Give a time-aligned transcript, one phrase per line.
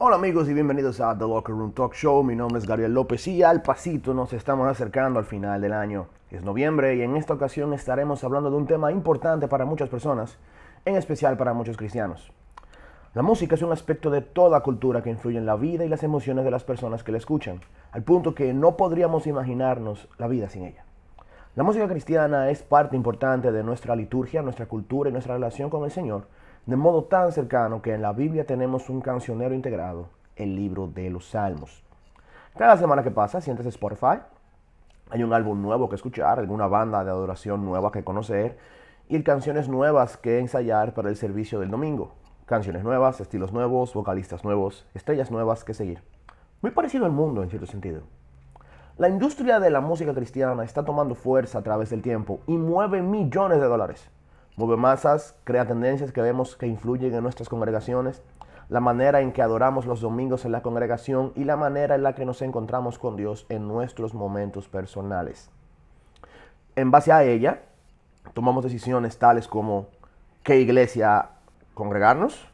[0.00, 2.22] Hola amigos y bienvenidos a The Locker Room Talk Show.
[2.22, 6.06] Mi nombre es Gabriel López y al pasito nos estamos acercando al final del año.
[6.30, 10.38] Es noviembre y en esta ocasión estaremos hablando de un tema importante para muchas personas,
[10.84, 12.30] en especial para muchos cristianos.
[13.12, 16.04] La música es un aspecto de toda cultura que influye en la vida y las
[16.04, 17.60] emociones de las personas que la escuchan,
[17.90, 20.84] al punto que no podríamos imaginarnos la vida sin ella.
[21.56, 25.82] La música cristiana es parte importante de nuestra liturgia, nuestra cultura y nuestra relación con
[25.82, 26.28] el Señor,
[26.68, 31.08] de modo tan cercano que en la Biblia tenemos un cancionero integrado, el libro de
[31.08, 31.82] los Salmos.
[32.58, 34.18] Cada semana que pasa, sientes Spotify,
[35.08, 38.58] hay un álbum nuevo que escuchar, alguna banda de adoración nueva que conocer
[39.08, 42.12] y canciones nuevas que ensayar para el servicio del domingo.
[42.44, 46.02] Canciones nuevas, estilos nuevos, vocalistas nuevos, estrellas nuevas que seguir.
[46.60, 48.02] Muy parecido al mundo en cierto sentido.
[48.98, 53.00] La industria de la música cristiana está tomando fuerza a través del tiempo y mueve
[53.00, 54.10] millones de dólares.
[54.58, 58.24] Mueve masas, crea tendencias que vemos que influyen en nuestras congregaciones,
[58.68, 62.16] la manera en que adoramos los domingos en la congregación y la manera en la
[62.16, 65.48] que nos encontramos con Dios en nuestros momentos personales.
[66.74, 67.62] En base a ella,
[68.34, 69.86] tomamos decisiones tales como
[70.42, 71.30] qué iglesia
[71.74, 72.44] congregarnos,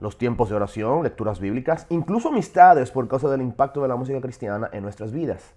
[0.00, 4.20] los tiempos de oración, lecturas bíblicas, incluso amistades por causa del impacto de la música
[4.20, 5.54] cristiana en nuestras vidas.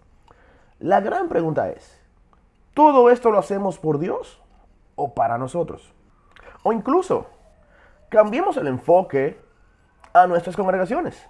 [0.79, 1.99] La gran pregunta es,
[2.73, 4.40] ¿todo esto lo hacemos por Dios
[4.95, 5.93] o para nosotros.
[6.63, 7.27] O incluso,
[8.09, 9.39] cambiemos el enfoque
[10.13, 11.27] a nuestras congregaciones.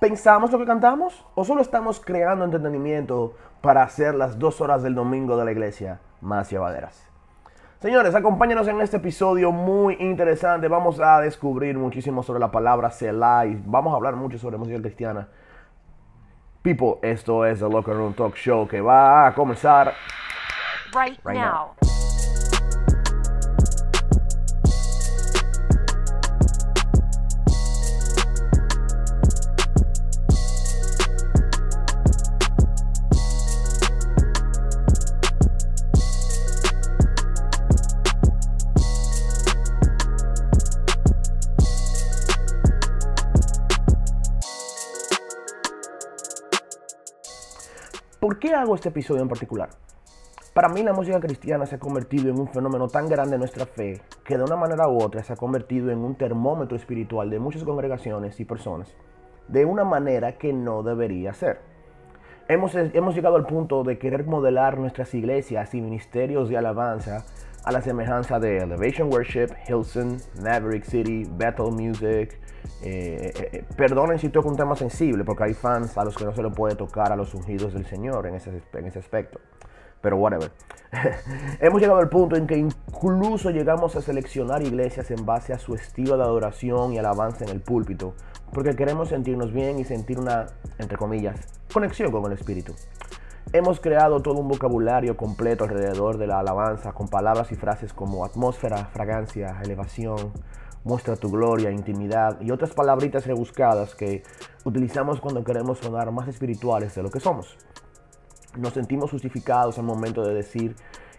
[0.00, 4.94] ¿Pensamos lo que cantamos o solo estamos creando entretenimiento para hacer las dos horas del
[4.94, 7.06] domingo de la iglesia más llevaderas?
[7.78, 10.66] Señores, acompáñenos en este episodio muy interesante.
[10.66, 14.80] Vamos a descubrir muchísimo sobre la palabra Selah y vamos a hablar mucho sobre música
[14.80, 15.28] cristiana.
[16.62, 19.92] People, esto es el Locker Room Talk Show que va a comenzar
[20.94, 21.74] right, now.
[21.78, 21.95] ¿Por
[48.56, 49.70] hago este episodio en particular?
[50.52, 53.66] Para mí la música cristiana se ha convertido en un fenómeno tan grande en nuestra
[53.66, 57.38] fe que de una manera u otra se ha convertido en un termómetro espiritual de
[57.38, 58.96] muchas congregaciones y personas
[59.48, 61.60] de una manera que no debería ser.
[62.48, 67.24] Hemos, hemos llegado al punto de querer modelar nuestras iglesias y ministerios de alabanza
[67.66, 72.38] a la semejanza de Elevation Worship, Hilson, Maverick City, Battle Music.
[72.82, 76.24] Eh, eh, eh, perdonen si toco un tema sensible, porque hay fans a los que
[76.24, 79.40] no se le puede tocar a los ungidos del Señor en ese, en ese aspecto.
[80.00, 80.52] Pero whatever.
[81.60, 85.74] Hemos llegado al punto en que incluso llegamos a seleccionar iglesias en base a su
[85.74, 88.14] estilo de adoración y alabanza en el púlpito,
[88.52, 90.46] porque queremos sentirnos bien y sentir una,
[90.78, 91.40] entre comillas,
[91.72, 92.74] conexión con el Espíritu.
[93.52, 98.24] Hemos creado todo un vocabulario completo alrededor de la alabanza con palabras y frases como
[98.24, 100.32] atmósfera, fragancia, elevación,
[100.82, 104.24] muestra tu gloria, intimidad y otras palabritas rebuscadas que
[104.64, 107.56] utilizamos cuando queremos sonar más espirituales de lo que somos.
[108.56, 110.74] Nos sentimos justificados al momento de decir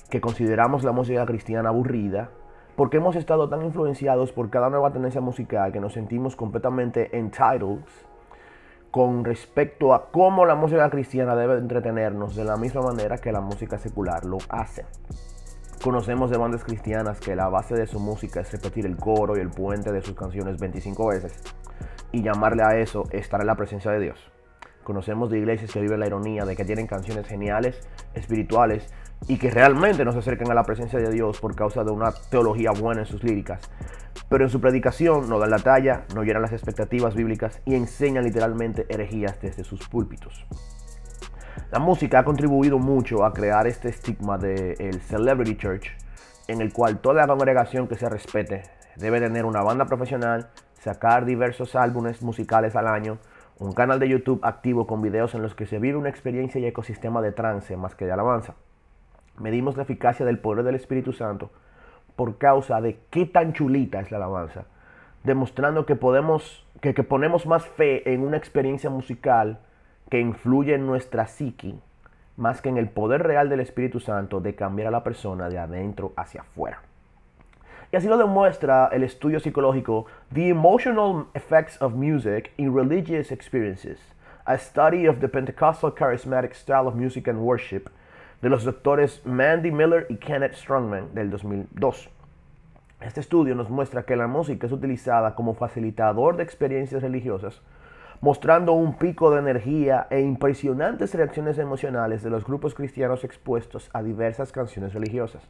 [0.09, 2.29] que consideramos la música cristiana aburrida
[2.75, 7.79] porque hemos estado tan influenciados por cada nueva tendencia musical que nos sentimos completamente entitled
[8.91, 13.41] con respecto a cómo la música cristiana debe entretenernos de la misma manera que la
[13.41, 14.85] música secular lo hace.
[15.83, 19.41] Conocemos de bandas cristianas que la base de su música es repetir el coro y
[19.41, 21.41] el puente de sus canciones 25 veces
[22.11, 24.36] y llamarle a eso estar en la presencia de Dios.
[24.87, 28.87] Conocemos de iglesias que viven la ironía de que tienen canciones geniales, espirituales
[29.27, 32.71] y que realmente nos acercan a la presencia de Dios por causa de una teología
[32.71, 33.69] buena en sus líricas,
[34.29, 38.23] pero en su predicación no dan la talla, no llenan las expectativas bíblicas y enseñan
[38.23, 40.47] literalmente herejías desde sus púlpitos.
[41.69, 45.97] La música ha contribuido mucho a crear este estigma del Celebrity Church,
[46.47, 48.63] en el cual toda la congregación que se respete
[48.95, 50.49] debe tener una banda profesional,
[50.79, 53.17] sacar diversos álbumes musicales al año,
[53.59, 56.65] un canal de YouTube activo con videos en los que se vive una experiencia y
[56.65, 58.53] ecosistema de trance más que de alabanza.
[59.39, 61.49] Medimos la eficacia del poder del Espíritu Santo
[62.15, 64.65] por causa de qué tan chulita es la alabanza,
[65.23, 69.59] demostrando que podemos, que, que ponemos más fe en una experiencia musical
[70.09, 71.79] que influye en nuestra psiqui,
[72.35, 75.57] más que en el poder real del Espíritu Santo de cambiar a la persona de
[75.57, 76.81] adentro hacia afuera.
[77.91, 83.99] Y así lo demuestra el estudio psicológico The Emotional Effects of Music in Religious Experiences,
[84.45, 87.89] a study of the Pentecostal charismatic style of music and worship
[88.41, 92.09] de los doctores Mandy Miller y Kenneth Strongman del 2002.
[92.99, 97.61] Este estudio nos muestra que la música es utilizada como facilitador de experiencias religiosas
[98.21, 104.01] mostrando un pico de energía e impresionantes reacciones emocionales de los grupos cristianos expuestos a
[104.01, 105.43] diversas canciones religiosas.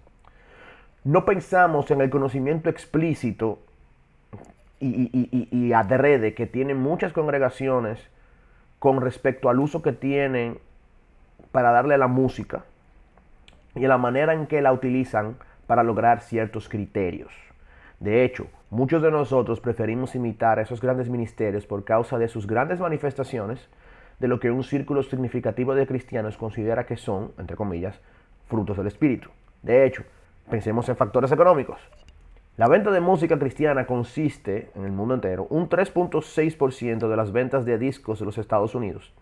[1.03, 3.59] No pensamos en el conocimiento explícito
[4.79, 7.99] y, adrede que tienen muchas congregaciones
[8.79, 10.59] con respecto al uso que tienen
[11.51, 12.65] para darle a la música
[13.75, 17.31] y a la manera en que la utilizan para lograr ciertos criterios.
[17.99, 22.45] De hecho, muchos de nosotros preferimos imitar a esos grandes ministerios por causa de sus
[22.45, 23.67] grandes manifestaciones
[24.19, 27.99] de lo que un círculo significativo de cristianos considera que son, entre comillas,
[28.47, 29.29] frutos del Espíritu.
[29.63, 30.03] De hecho,
[30.49, 31.79] pensemos en factores económicos.
[32.57, 37.65] La venta de música cristiana consiste, en el mundo entero, un 3.6% de las ventas
[37.65, 39.13] de discos de los Estados Unidos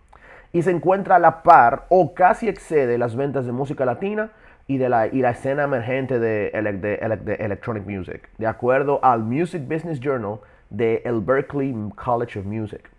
[0.56, 4.32] y se encuentra a la par o casi excede las ventas de música latina
[4.68, 9.22] y de la, y la escena emergente de, de de electronic music, de acuerdo al
[9.22, 10.40] Music Business Journal
[10.70, 12.90] de el Berklee College of Music.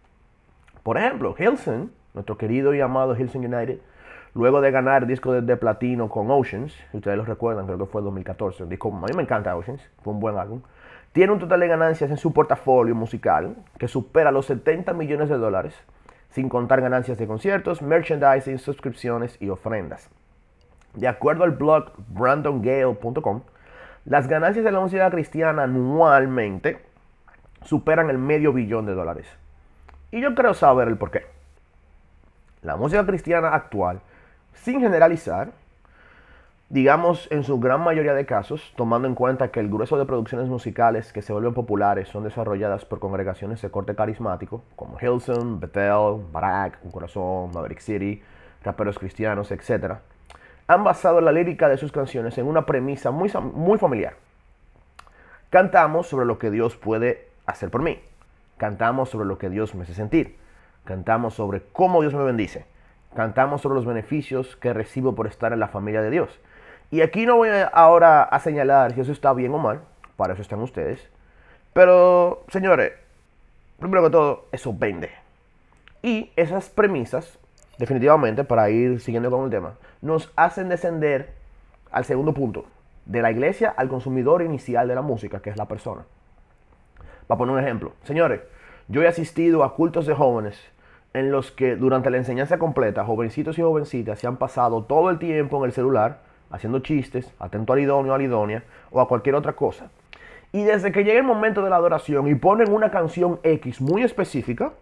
[0.82, 3.78] Por ejemplo, Hilson, nuestro querido y amado Hilson United,
[4.37, 7.87] luego de ganar disco de, de platino con Oceans, si ustedes lo recuerdan, creo que
[7.87, 10.61] fue 2014, un disco, a mí me encanta Oceans, fue un buen álbum,
[11.12, 15.38] tiene un total de ganancias en su portafolio musical que supera los 70 millones de
[15.38, 15.75] dólares,
[16.29, 20.11] sin contar ganancias de conciertos, merchandising, suscripciones y ofrendas.
[20.93, 23.41] De acuerdo al blog brandongale.com,
[24.05, 26.79] las ganancias de la música cristiana anualmente
[27.62, 29.27] superan el medio billón de dólares.
[30.11, 31.25] Y yo creo saber el porqué.
[32.61, 34.00] La música cristiana actual,
[34.56, 35.53] sin generalizar,
[36.69, 40.49] digamos en su gran mayoría de casos, tomando en cuenta que el grueso de producciones
[40.49, 46.25] musicales que se vuelven populares son desarrolladas por congregaciones de corte carismático, como Hillsong, Bethel,
[46.32, 48.23] Barak, Un Corazón, Maverick City,
[48.64, 49.94] raperos cristianos, etc.,
[50.69, 54.14] han basado la lírica de sus canciones en una premisa muy, muy familiar.
[55.49, 58.00] Cantamos sobre lo que Dios puede hacer por mí.
[58.56, 60.37] Cantamos sobre lo que Dios me hace sentir.
[60.85, 62.67] Cantamos sobre cómo Dios me bendice.
[63.17, 66.39] Cantamos sobre los beneficios que recibo por estar en la familia de Dios.
[66.91, 69.81] Y aquí no voy ahora a señalar si eso está bien o mal,
[70.17, 71.09] para eso están ustedes.
[71.73, 72.93] Pero, señores,
[73.79, 75.11] primero que todo, eso vende.
[76.03, 77.39] Y esas premisas,
[77.79, 81.33] definitivamente, para ir siguiendo con el tema, nos hacen descender
[81.91, 82.67] al segundo punto,
[83.07, 86.03] de la iglesia al consumidor inicial de la música, que es la persona.
[87.27, 88.43] Para poner un ejemplo, señores,
[88.89, 90.61] yo he asistido a cultos de jóvenes
[91.17, 95.19] en los que durante la enseñanza completa, jovencitos y jovencitas se han pasado todo el
[95.19, 96.19] tiempo en el celular,
[96.51, 99.91] haciendo chistes, atento al idóneo, a la idónea, o a cualquier otra cosa.
[100.53, 104.03] Y desde que llega el momento de la adoración y ponen una canción X muy
[104.03, 104.73] específica,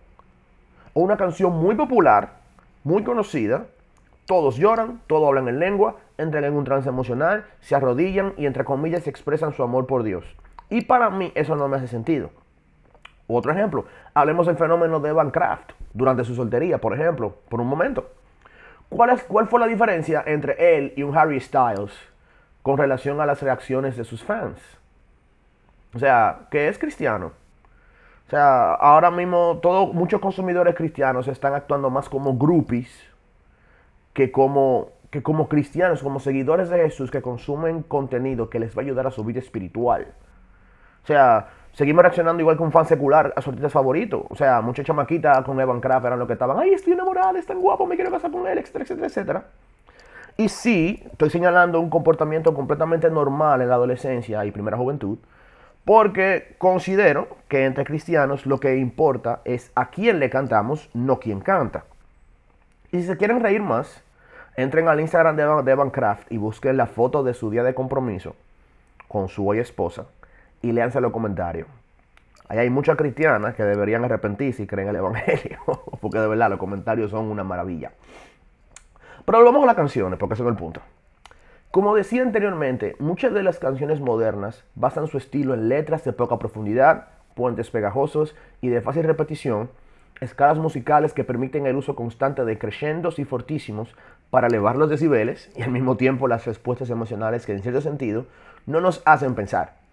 [0.93, 2.33] o una canción muy popular,
[2.83, 3.67] muy conocida,
[4.27, 8.65] todos lloran, todos hablan en lengua, entran en un trance emocional, se arrodillan y entre
[8.65, 10.25] comillas expresan su amor por Dios.
[10.69, 12.31] Y para mí eso no me hace sentido.
[13.27, 17.67] Otro ejemplo, hablemos del fenómeno de Evan Kraft durante su soltería, por ejemplo, por un
[17.67, 18.11] momento.
[18.89, 21.93] ¿Cuál, es, ¿Cuál fue la diferencia entre él y un Harry Styles
[22.63, 24.59] con relación a las reacciones de sus fans?
[25.95, 27.33] O sea, que es cristiano.
[28.27, 29.61] O sea, ahora mismo
[29.93, 32.91] muchos consumidores cristianos están actuando más como groupies
[34.13, 38.83] que como, que como cristianos, como seguidores de Jesús que consumen contenido que les va
[38.83, 40.15] a ayudar a su vida espiritual.
[41.05, 44.27] O sea, seguimos reaccionando igual que un fan secular a su artista favorito.
[44.31, 47.47] O sea, muchas chamaquitas con Evan Kraft eran lo que estaban, ay, estoy enamorada, es
[47.47, 49.45] tan guapo, me quiero casar con él, etcétera, etcétera, etcétera.
[50.39, 55.19] Y sí, estoy señalando un comportamiento completamente normal en la adolescencia y primera juventud,
[55.85, 61.41] porque considero que entre cristianos lo que importa es a quién le cantamos, no quién
[61.41, 61.85] canta.
[62.93, 64.03] Y si se quieren reír más,
[64.57, 68.35] entren al Instagram de Evan, de y busquen la foto de su día de compromiso
[69.07, 70.07] con su hoy esposa
[70.65, 71.69] y léanse los comentarios.
[72.49, 75.59] Ahí hay muchas cristianas que deberían arrepentirse y creen en el Evangelio,
[76.01, 77.93] porque de verdad los comentarios son una maravilla.
[79.27, 80.81] Pero volvamos a las canciones, porque es el punto.
[81.71, 86.39] Como decía anteriormente, muchas de las canciones modernas basan su estilo en letras de poca
[86.39, 89.69] profundidad, puentes pegajosos y de fácil repetición,
[90.21, 93.95] escalas musicales que permiten el uso constante de crescendos y fortísimos
[94.31, 98.27] para elevar los decibeles y al mismo tiempo las respuestas emocionales que en cierto sentido
[98.67, 99.84] no nos hacen pensar.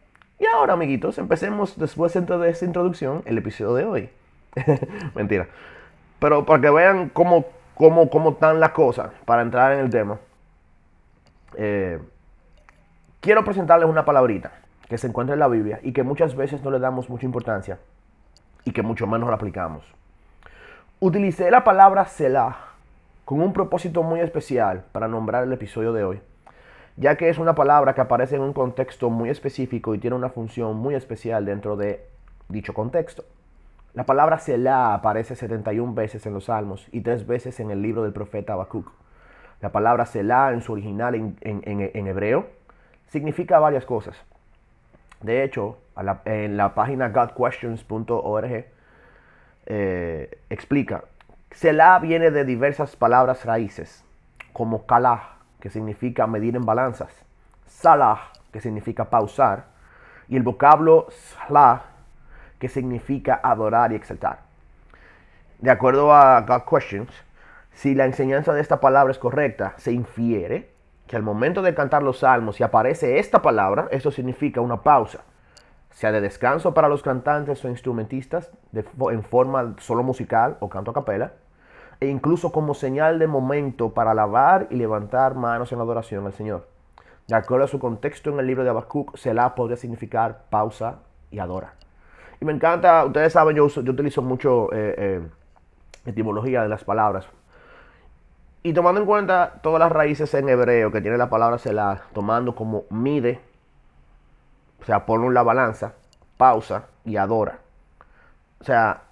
[0.42, 4.10] Y ahora, amiguitos, empecemos después de esta introducción el episodio de hoy.
[5.16, 5.48] Mentira.
[6.18, 7.46] Pero para que vean cómo,
[7.76, 10.18] cómo, cómo están las cosas, para entrar en el tema,
[11.58, 12.00] eh,
[13.20, 14.54] quiero presentarles una palabrita
[14.90, 17.78] que se encuentra en la Biblia y que muchas veces no le damos mucha importancia
[18.66, 19.86] y que mucho menos la aplicamos.
[21.00, 22.58] Utilicé la palabra Selah
[23.26, 26.22] con un propósito muy especial para nombrar el episodio de hoy,
[26.98, 30.30] ya que es una palabra que aparece en un contexto muy específico y tiene una
[30.30, 32.06] función muy especial dentro de
[32.50, 33.24] dicho contexto.
[33.94, 38.04] La palabra Selah aparece 71 veces en los Salmos y tres veces en el libro
[38.04, 38.90] del profeta Habacuc.
[39.60, 42.48] La palabra Selah en su original en, hebreo
[43.10, 44.16] significa varias cosas.
[45.22, 45.78] De hecho,
[46.26, 48.66] en la página godquestions.org
[49.66, 51.04] eh, explica,
[51.52, 54.06] Selah viene de diversas palabras raíces,
[54.54, 57.14] como kalah, que significa medir en balanzas,
[57.66, 59.68] salah, que significa pausar,
[60.28, 61.84] y el vocablo salah,
[62.60, 64.40] que significa adorar y exaltar.
[65.60, 67.12] De acuerdo a God Questions,
[67.72, 70.72] si la enseñanza de esta palabra es correcta, se infiere
[71.08, 75.20] que al momento de cantar los salmos y aparece esta palabra, eso significa una pausa,
[75.92, 80.94] sea de descanso para los cantantes o instrumentistas en forma solo musical o canto a
[80.94, 81.34] capela,
[82.02, 86.68] e incluso como señal de momento para alabar y levantar manos en adoración al Señor.
[87.28, 90.96] De acuerdo a su contexto en el libro de Habacuc, Selah podría significar pausa
[91.30, 91.76] y adora.
[92.42, 95.22] Y me encanta, ustedes saben, yo, uso- yo utilizo mucho eh, eh,
[96.08, 97.28] etimología de las palabras.
[98.64, 102.56] Y tomando en cuenta todas las raíces en hebreo que tiene la palabra Selah, tomando
[102.56, 103.40] como mide,
[104.82, 105.94] o sea, pone la balanza,
[106.38, 107.60] pausa y adora.
[108.60, 109.04] O sea,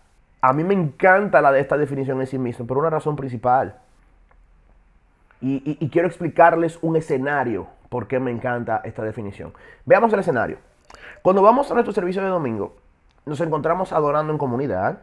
[0.41, 3.79] a mí me encanta la de esta definición en sí misma, por una razón principal.
[5.41, 9.53] Y, quiero explicarles un escenario por qué me encanta esta definición.
[9.86, 10.58] Veamos el escenario.
[11.22, 12.75] Cuando vamos a nuestro servicio de domingo,
[13.25, 15.00] nos encontramos adorando en comunidad.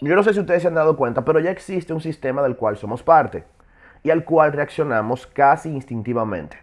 [0.00, 2.56] Yo no sé si ustedes se han dado cuenta, pero ya existe un sistema del
[2.56, 3.44] cual somos parte
[4.02, 6.58] y al cual reaccionamos casi instintivamente.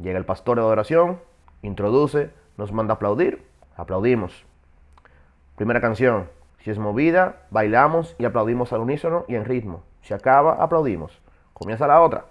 [0.00, 1.20] Llega el pastor de adoración,
[1.62, 4.44] introduce, nos manda a aplaudir, aplaudimos.
[5.56, 6.28] Primera canción,
[6.64, 9.82] si es movida, bailamos y aplaudimos al unísono y en ritmo.
[10.00, 11.20] Se acaba, aplaudimos.
[11.52, 12.24] Comienza la otra.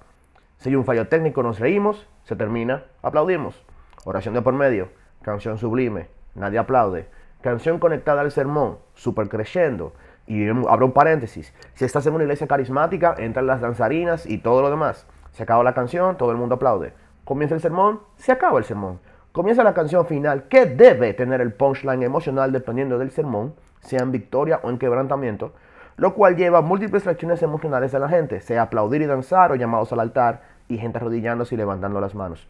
[0.57, 3.63] Si hay un fallo técnico, nos reímos, se termina, aplaudimos.
[4.05, 4.89] Oración de por medio,
[5.21, 7.05] canción sublime, nadie aplaude.
[7.41, 9.93] Canción conectada al sermón, super creyendo.
[10.25, 11.53] Y abro un paréntesis.
[11.75, 15.05] Si estás en una iglesia carismática, entran las danzarinas y todo lo demás.
[15.29, 16.93] Se acaba la canción, todo el mundo aplaude.
[17.23, 18.99] Comienza el sermón, se acaba el sermón.
[19.31, 24.11] Comienza la canción final, que debe tener el punchline emocional dependiendo del sermón, sea en
[24.11, 25.53] victoria o en quebrantamiento,
[25.95, 29.93] lo cual lleva múltiples reacciones emocionales de la gente, sea aplaudir y danzar o llamados
[29.93, 32.47] al altar y gente arrodillándose y levantando las manos.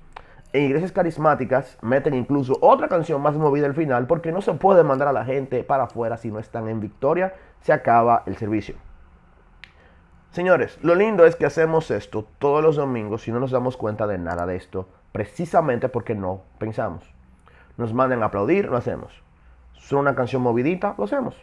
[0.54, 4.84] En iglesias carismáticas meten incluso otra canción más movida al final porque no se puede
[4.84, 8.76] mandar a la gente para afuera si no están en victoria, se acaba el servicio.
[10.30, 14.06] Señores, lo lindo es que hacemos esto todos los domingos y no nos damos cuenta
[14.06, 17.12] de nada de esto, precisamente porque no pensamos.
[17.78, 19.23] Nos mandan aplaudir, lo hacemos.
[19.84, 21.36] Suena una canción movidita, lo hacemos.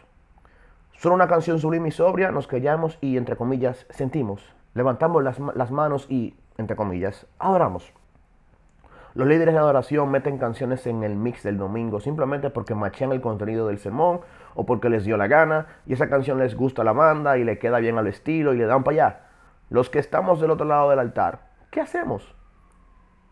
[0.93, 4.43] Suena una canción sublime y sobria, nos callamos y, entre comillas, sentimos.
[4.73, 7.93] Levantamos las, las manos y, entre comillas, adoramos.
[9.13, 13.21] Los líderes de adoración meten canciones en el mix del domingo simplemente porque machean el
[13.21, 14.21] contenido del sermón
[14.55, 17.43] o porque les dio la gana y esa canción les gusta a la banda y
[17.43, 19.19] le queda bien al estilo y le dan para allá.
[19.69, 22.35] Los que estamos del otro lado del altar, ¿qué hacemos?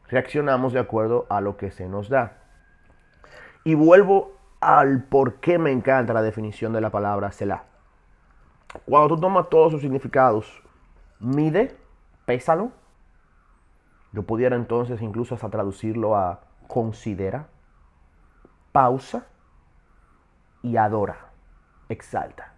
[0.08, 2.38] Reaccionamos de acuerdo a lo que se nos da.
[3.64, 7.64] Y vuelvo al por qué me encanta la definición de la palabra Selah.
[8.86, 10.62] Cuando tú tomas todos sus significados,
[11.20, 11.76] mide,
[12.26, 12.72] pésalo,
[14.12, 17.48] yo pudiera entonces incluso hasta traducirlo a considera,
[18.72, 19.26] pausa
[20.62, 21.18] y adora,
[21.90, 22.54] exalta.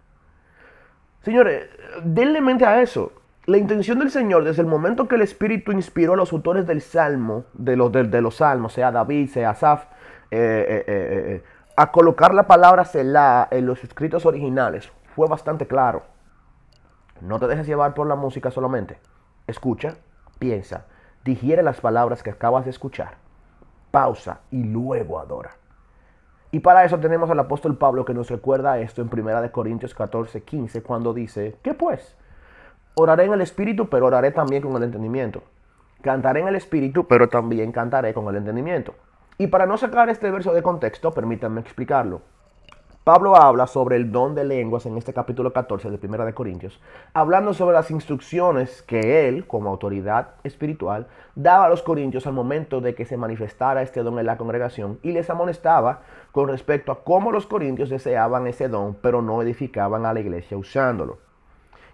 [1.22, 1.68] Señores,
[2.04, 3.12] denle mente a eso.
[3.46, 6.80] La intención del Señor desde el momento que el Espíritu inspiró a los autores del
[6.80, 9.84] Salmo, de los, de, de los Salmos, sea David, sea Asaf,
[10.30, 11.44] eh, eh, eh, eh,
[11.82, 16.02] a colocar la palabra Selah en los escritos originales, fue bastante claro.
[17.20, 19.00] No te dejes llevar por la música solamente.
[19.48, 19.96] Escucha,
[20.38, 20.86] piensa,
[21.24, 23.16] digiere las palabras que acabas de escuchar,
[23.90, 25.56] pausa y luego adora.
[26.52, 30.44] Y para eso tenemos al apóstol Pablo que nos recuerda esto en 1 Corintios 14,
[30.44, 32.16] 15, cuando dice, ¿qué pues?
[32.94, 35.42] Oraré en el espíritu, pero oraré también con el entendimiento.
[36.00, 38.94] Cantaré en el espíritu, pero también cantaré con el entendimiento.
[39.38, 42.22] Y para no sacar este verso de contexto, permítanme explicarlo.
[43.04, 46.80] Pablo habla sobre el don de lenguas en este capítulo 14 de 1 de Corintios,
[47.14, 52.80] hablando sobre las instrucciones que él, como autoridad espiritual, daba a los corintios al momento
[52.80, 57.02] de que se manifestara este don en la congregación y les amonestaba con respecto a
[57.02, 61.18] cómo los corintios deseaban ese don, pero no edificaban a la iglesia usándolo.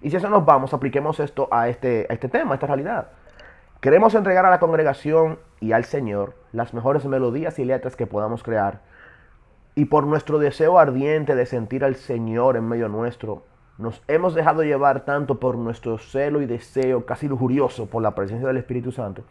[0.02, 3.09] Y si eso nos vamos, apliquemos esto a este, a este tema, a esta realidad.
[3.80, 8.42] Queremos entregar a la congregación y al Señor las mejores melodías y letras que podamos
[8.42, 8.80] crear.
[9.76, 13.44] Y por nuestro deseo ardiente de sentir al Señor en medio nuestro,
[13.78, 18.49] nos hemos dejado llevar tanto por nuestro celo y deseo casi lujurioso por la presencia
[18.49, 19.23] del Espíritu Santo,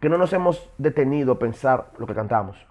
[0.00, 2.66] que no nos hemos detenido a pensar lo que cantamos.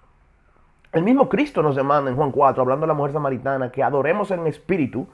[0.91, 4.31] El mismo Cristo nos demanda en Juan 4, hablando de la mujer samaritana, que adoremos
[4.31, 5.07] en espíritu,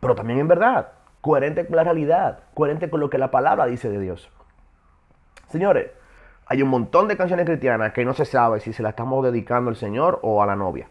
[0.00, 0.88] pero también en verdad,
[1.20, 4.32] coherente con la realidad, coherente con lo que la palabra dice de Dios.
[5.54, 5.92] Señores,
[6.46, 9.70] hay un montón de canciones cristianas que no se sabe si se las estamos dedicando
[9.70, 10.88] al Señor o a la novia.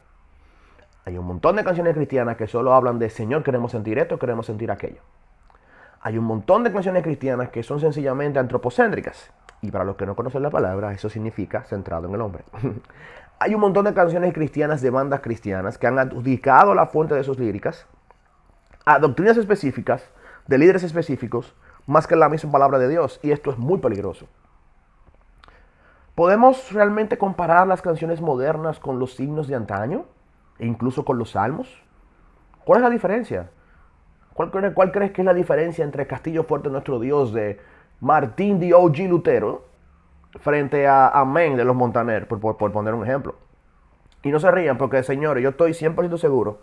[1.03, 4.45] Hay un montón de canciones cristianas que solo hablan de Señor, queremos sentir esto, queremos
[4.45, 5.01] sentir aquello.
[5.99, 9.33] Hay un montón de canciones cristianas que son sencillamente antropocéntricas.
[9.61, 12.45] Y para los que no conocen la palabra, eso significa centrado en el hombre.
[13.39, 17.25] Hay un montón de canciones cristianas de bandas cristianas que han adjudicado la fuente de
[17.25, 17.85] sus líricas
[18.85, 20.09] a doctrinas específicas,
[20.47, 21.53] de líderes específicos,
[21.85, 23.19] más que la misma palabra de Dios.
[23.23, 24.29] Y esto es muy peligroso.
[26.15, 30.05] ¿Podemos realmente comparar las canciones modernas con los signos de antaño?
[30.59, 31.81] E incluso con los salmos.
[32.63, 33.49] ¿Cuál es la diferencia?
[34.35, 37.59] ¿Cuál, ¿Cuál, crees que es la diferencia entre Castillo Fuerte Nuestro Dios de
[37.99, 39.09] Martín de O.G.
[39.09, 39.65] Lutero
[40.39, 43.35] frente a Amén de los Montaner, por, por, poner un ejemplo?
[44.21, 46.59] Y no se rían porque, señores, yo estoy 100% seguro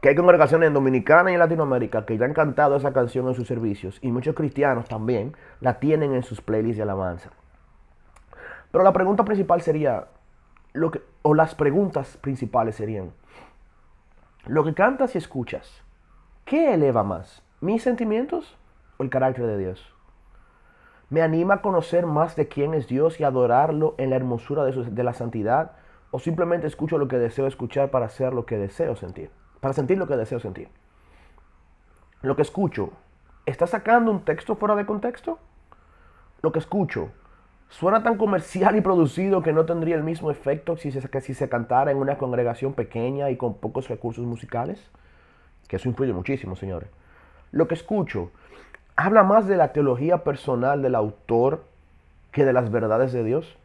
[0.00, 3.34] que hay congregaciones en Dominicana y en Latinoamérica que ya han cantado esa canción en
[3.34, 7.30] sus servicios y muchos cristianos también la tienen en sus playlists de alabanza.
[8.72, 10.08] Pero la pregunta principal sería,
[10.72, 13.12] lo que, o las preguntas principales serían,
[14.46, 15.82] lo que cantas y escuchas,
[16.46, 17.42] ¿qué eleva más?
[17.60, 18.56] ¿Mis sentimientos
[18.96, 19.94] o el carácter de Dios?
[21.10, 24.72] ¿Me anima a conocer más de quién es Dios y adorarlo en la hermosura de,
[24.72, 25.72] de la santidad?
[26.10, 29.30] ¿O simplemente escucho lo que deseo escuchar para hacer lo que deseo sentir?
[29.60, 30.70] Para sentir lo que deseo sentir.
[32.22, 32.92] Lo que escucho,
[33.44, 35.38] ¿está sacando un texto fuera de contexto?
[36.40, 37.10] Lo que escucho,
[37.72, 41.96] Suena tan comercial y producido que no tendría el mismo efecto si se, cantara en
[41.96, 44.90] una congregación pequeña y con pocos recursos musicales.
[45.68, 46.90] Que eso influye muchísimo, señores.
[47.50, 48.30] Lo que escucho
[48.94, 51.64] habla más de la teología personal del autor
[52.30, 53.56] que de las verdades de Dios.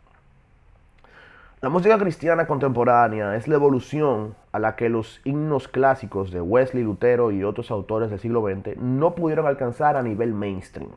[1.60, 6.84] La música cristiana contemporánea es la evolución a la que los himnos clásicos de Wesley,
[6.84, 10.92] Lutero y otros autores del siglo XX no pudieron alcanzar a nivel mainstream.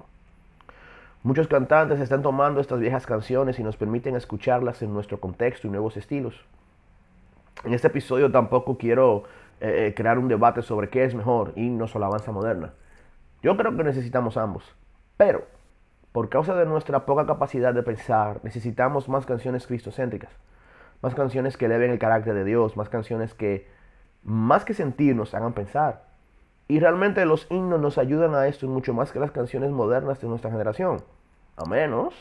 [1.22, 5.70] Muchos cantantes están tomando estas viejas canciones y nos permiten escucharlas en nuestro contexto y
[5.70, 6.46] nuevos estilos.
[7.62, 9.24] En este episodio tampoco quiero
[9.60, 12.72] eh, eh, crear un debate sobre qué es mejor, himnos o alabanza moderna.
[13.42, 14.64] Yo creo que necesitamos ambos.
[15.18, 15.44] Pero,
[16.12, 20.32] por causa de nuestra poca capacidad de pensar, necesitamos más canciones cristocéntricas.
[21.02, 23.68] Más canciones que eleven el carácter de Dios, más canciones que,
[24.22, 26.09] más que sentir, nos hagan pensar.
[26.70, 30.28] Y realmente los himnos nos ayudan a esto mucho más que las canciones modernas de
[30.28, 31.02] nuestra generación.
[31.56, 32.14] A menos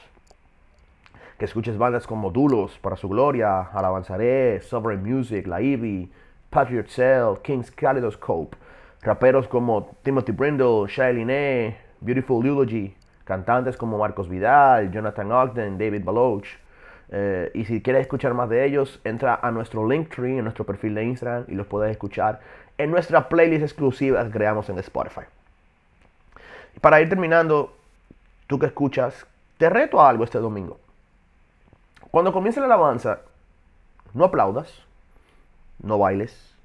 [1.37, 6.11] que escuches bandas como Dulos, Para su Gloria, Alabanzaré, Sovereign Music, La Ivy,
[6.49, 8.57] Patriot Cell, King's Kaleidoscope,
[9.03, 16.47] raperos como Timothy Brindle, Shai Beautiful Eulogy, cantantes como Marcos Vidal, Jonathan Ogden, David Baloch.
[17.11, 20.95] Eh, y si quieres escuchar más de ellos, entra a nuestro Linktree, en nuestro perfil
[20.95, 22.39] de Instagram, y los puedes escuchar
[22.79, 25.25] en nuestra playlist exclusiva que creamos en Spotify.
[26.75, 27.75] Y para ir terminando,
[28.47, 30.79] tú que escuchas, te reto a algo este domingo.
[32.09, 33.19] Cuando comience la alabanza,
[34.13, 34.85] no aplaudas,
[35.83, 36.55] no bailes,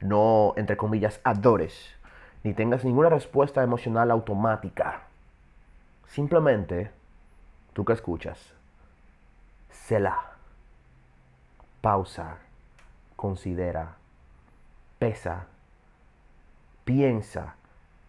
[0.00, 1.94] no, entre comillas, adores,
[2.42, 5.04] ni tengas ninguna respuesta emocional automática.
[6.08, 6.90] Simplemente,
[7.72, 8.52] tú que escuchas,
[9.70, 10.32] cela,
[11.80, 12.36] pausa,
[13.16, 13.96] considera,
[14.98, 15.46] pesa,
[16.84, 17.56] piensa,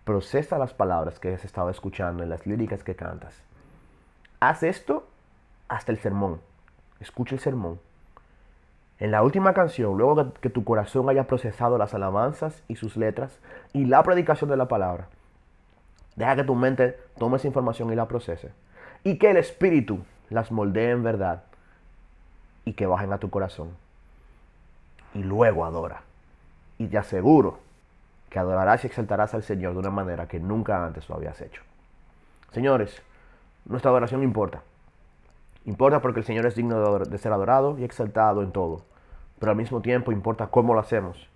[0.03, 3.41] procesa las palabras que has estado escuchando en las líricas que cantas.
[4.39, 5.07] Haz esto
[5.67, 6.41] hasta el sermón.
[6.99, 7.79] Escucha el sermón.
[8.99, 13.39] En la última canción, luego que tu corazón haya procesado las alabanzas y sus letras
[13.73, 15.07] y la predicación de la palabra,
[16.15, 18.51] deja que tu mente tome esa información y la procese.
[19.03, 21.43] Y que el Espíritu las moldee en verdad
[22.63, 23.69] y que bajen a tu corazón.
[25.13, 26.01] Y luego adora.
[26.77, 27.64] Y te aseguro
[28.29, 31.61] que adorarás y exaltarás al Señor de una manera que nunca antes lo habías hecho.
[32.51, 33.01] Señores,
[33.65, 34.61] nuestra adoración importa.
[35.65, 38.83] Importa porque el Señor es digno de ser adorado y exaltado en todo.
[39.39, 41.29] Pero al mismo tiempo importa cómo lo hacemos.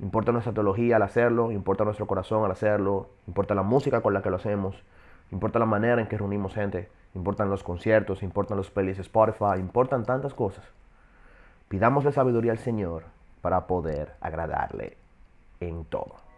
[0.00, 4.22] Importa nuestra teología al hacerlo, importa nuestro corazón al hacerlo, importa la música con la
[4.22, 4.82] que lo hacemos,
[5.30, 10.04] importa la manera en que reunimos gente, importan los conciertos, importan los playlists Spotify, importan
[10.04, 10.64] tantas cosas.
[11.68, 13.04] Pidámosle sabiduría al Señor
[13.42, 14.96] para poder agradarle
[15.60, 16.29] en todo.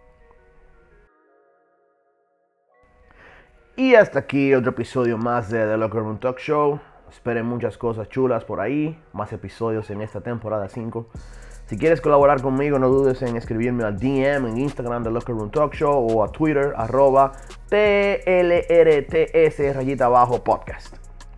[3.75, 6.79] Y hasta aquí otro episodio más de The Locker Room Talk Show.
[7.11, 11.09] Esperen muchas cosas chulas por ahí, más episodios en esta temporada 5.
[11.67, 15.51] Si quieres colaborar conmigo, no dudes en escribirme a DM en Instagram de Locker Room
[15.51, 17.33] Talk Show o a Twitter, arroba
[17.71, 20.95] TLRTS rayita abajo podcast.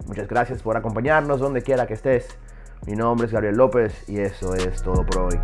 [0.09, 2.37] Muchas gracias por acompañarnos donde quiera que estés.
[2.85, 5.39] Mi nombre es Gabriel López y eso es todo por hoy.